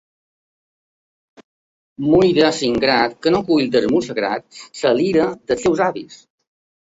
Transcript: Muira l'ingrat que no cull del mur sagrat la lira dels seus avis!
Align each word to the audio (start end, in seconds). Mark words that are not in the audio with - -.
Muira 2.05 2.47
l'ingrat 2.55 3.13
que 3.25 3.33
no 3.35 3.41
cull 3.51 3.69
del 3.75 3.85
mur 3.93 4.01
sagrat 4.07 4.63
la 4.85 4.95
lira 5.01 5.27
dels 5.51 5.67
seus 5.67 5.85
avis! 5.91 6.19